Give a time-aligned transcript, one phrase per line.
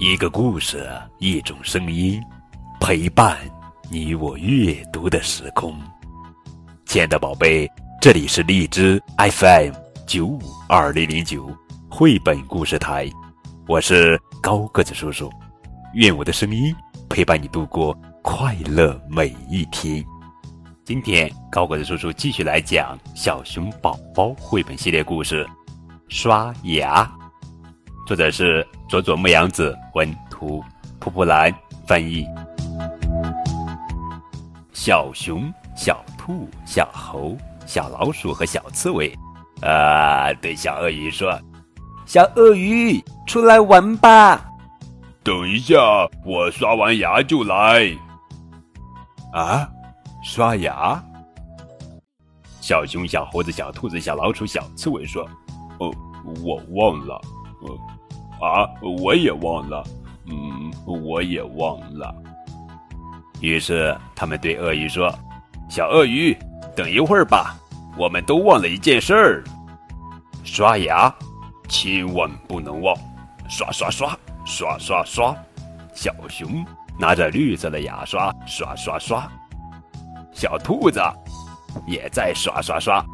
[0.00, 2.22] 一个故事，一种声音，
[2.78, 3.36] 陪伴
[3.90, 5.76] 你我阅读的时空。
[6.86, 7.68] 亲爱的宝贝，
[8.00, 9.72] 这里是荔枝 FM
[10.06, 10.38] 九五
[10.68, 11.50] 二零零九
[11.90, 13.10] 绘本故事台，
[13.66, 15.28] 我是高个子叔叔。
[15.94, 16.72] 愿我的声音
[17.08, 17.92] 陪伴你度过
[18.22, 20.04] 快乐每一天。
[20.84, 25.44] 今天高个子叔叔继续来讲《小熊宝宝》绘本系列故事，
[26.08, 27.02] 《刷牙》。
[28.08, 30.64] 作者是佐佐木阳子文图，
[30.98, 31.54] 蒲蒲兰
[31.86, 32.24] 翻译。
[34.72, 37.36] 小熊、小兔、小猴、
[37.66, 39.14] 小老鼠和小刺猬，
[39.60, 41.38] 啊，对小鳄鱼说
[42.08, 44.42] ：“小鳄鱼，出来玩吧！”
[45.22, 45.76] 等一下，
[46.24, 47.94] 我刷完牙就来。
[49.34, 49.68] 啊，
[50.24, 50.98] 刷牙？
[52.62, 55.28] 小熊、小猴子、小兔子、小老鼠、小刺猬说
[55.78, 55.94] ：“哦，
[56.42, 57.20] 我忘了。”
[57.60, 57.97] 呃。
[58.40, 58.68] 啊！
[58.82, 59.84] 我也忘了，
[60.26, 62.14] 嗯，我也忘了。
[63.40, 65.12] 于是他们对鳄鱼说
[65.68, 66.36] ：“小鳄鱼，
[66.74, 67.56] 等一会儿吧，
[67.96, 69.44] 我们都忘了一件事儿，
[70.44, 71.12] 刷牙，
[71.68, 72.96] 千万不能忘！
[73.48, 75.36] 刷刷刷，刷刷刷。”
[75.94, 76.64] 小熊
[76.98, 79.28] 拿着绿色的牙刷，刷刷刷。
[80.32, 81.00] 小兔子
[81.86, 83.04] 也在刷刷刷，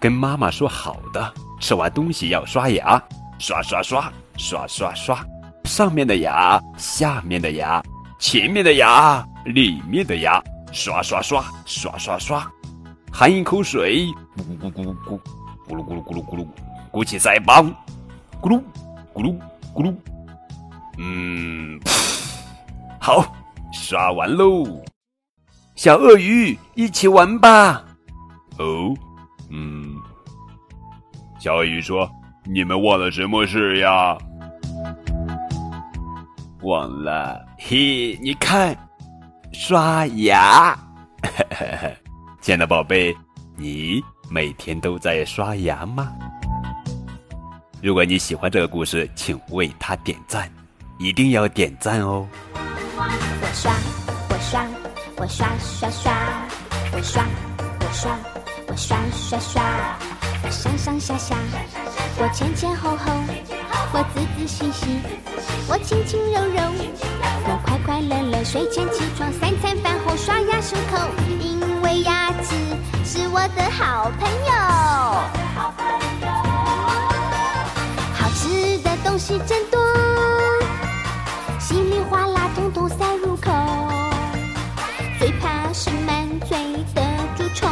[0.00, 3.02] 跟妈妈说好的，吃完东西要刷牙，
[3.38, 4.12] 刷刷刷。
[4.38, 5.26] 刷刷刷，
[5.64, 7.82] 上面的牙，下面的牙，
[8.18, 12.46] 前面的牙，里面的牙，刷刷刷，刷刷刷，
[13.10, 15.20] 含一口水，咕咕咕咕咕，
[15.66, 16.46] 咕噜咕噜咕噜咕噜，
[16.90, 17.66] 鼓起腮帮，
[18.42, 18.62] 咕噜
[19.14, 19.34] 咕噜
[19.74, 19.96] 咕噜，
[20.98, 21.80] 嗯，
[23.00, 23.24] 好，
[23.72, 24.66] 刷完喽，
[25.76, 27.82] 小鳄鱼一起玩吧。
[28.58, 28.94] 哦，
[29.48, 29.96] 嗯，
[31.40, 32.06] 小鳄鱼说。
[32.48, 34.16] 你们忘了什么事呀？
[36.62, 38.76] 忘了，嘿，你看，
[39.52, 40.76] 刷牙。
[42.40, 43.14] 亲爱的宝贝，
[43.56, 46.12] 你每天都在刷牙吗？
[47.82, 50.48] 如果你喜欢这个故事，请为他点赞，
[50.98, 52.26] 一定要点赞哦。
[52.54, 53.72] 我刷，
[54.28, 54.64] 我刷，
[55.16, 56.12] 我刷刷刷，
[56.92, 57.24] 我刷，
[57.80, 58.18] 我刷，
[58.68, 59.98] 我刷刷刷，
[60.44, 61.36] 我上上下下。
[62.18, 63.12] 我前前后后，
[63.92, 64.86] 我仔仔细细，
[65.68, 66.62] 我轻轻柔柔，
[67.44, 68.42] 我快快乐乐。
[68.42, 70.96] 睡前起床，三餐饭后刷牙漱口，
[71.38, 72.54] 因为牙齿
[73.04, 74.52] 是我的好朋友。
[78.14, 79.78] 好吃的东西真多，
[81.60, 83.52] 稀里哗啦统统塞入口，
[85.18, 86.56] 最怕是满嘴
[86.94, 87.02] 的
[87.36, 87.68] 蛀虫，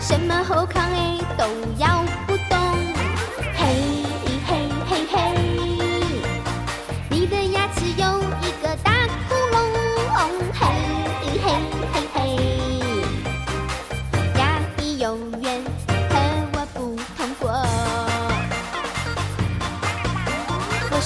[0.00, 1.44] 什么后康哎都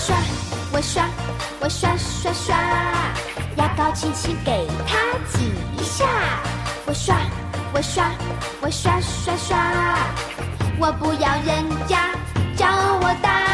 [0.08, 0.16] 刷。
[0.72, 1.04] 我刷，
[1.60, 2.56] 我刷刷刷，
[3.56, 4.96] 牙膏轻轻给它
[5.32, 6.06] 挤一下。
[6.86, 7.16] 我刷，
[7.74, 8.10] 我刷，
[8.62, 9.58] 我刷刷刷，
[10.78, 12.14] 我不要人家
[12.56, 12.66] 叫
[13.02, 13.47] 我大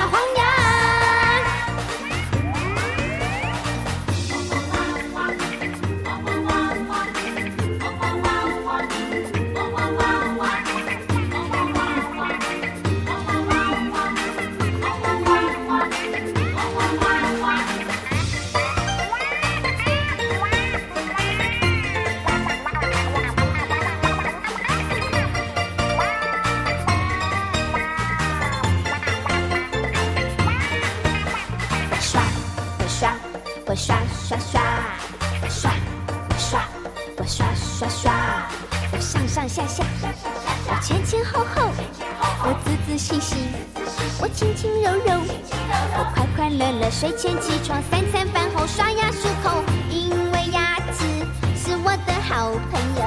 [33.74, 34.62] 我刷刷刷，
[35.42, 35.72] 我刷
[36.28, 36.64] 我刷
[37.18, 38.12] 我刷刷刷，
[38.92, 39.82] 我上上下下，
[40.68, 41.72] 我前前后后，
[42.44, 43.34] 我仔仔细细，
[44.20, 45.20] 我轻轻柔柔，
[45.98, 46.88] 我快快乐乐。
[46.88, 51.26] 睡前起床，三餐饭后刷牙漱口，因为牙齿
[51.56, 53.03] 是我的好朋友。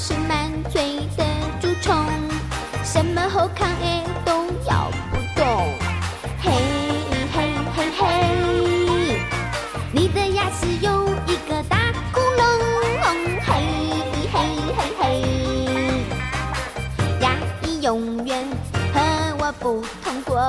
[0.00, 1.24] 是满嘴的
[1.60, 1.92] 蛀虫，
[2.84, 5.44] 什么好康哎都咬不动。
[6.40, 6.52] 嘿
[7.34, 9.20] 嘿嘿嘿，
[9.92, 11.76] 你的牙齿有一个大
[12.12, 12.40] 窟窿。
[13.44, 13.50] 嘿
[14.32, 14.36] 嘿
[14.76, 15.02] 嘿嘿，
[17.20, 17.30] 牙
[17.64, 18.46] 医永远
[18.94, 19.00] 和
[19.40, 20.48] 我不同过。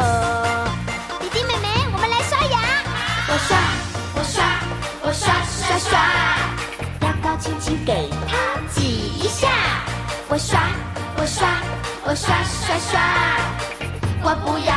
[1.19, 2.55] 弟弟妹妹，我们来刷牙。
[3.27, 3.57] 我刷，
[4.13, 4.45] 我刷，
[5.01, 5.91] 我刷刷刷，
[7.01, 7.83] 牙膏轻轻。
[7.83, 8.38] 给它。
[10.31, 10.59] 我刷，
[11.17, 11.47] 我刷，
[12.05, 13.01] 我刷刷刷，
[14.21, 14.68] 我不要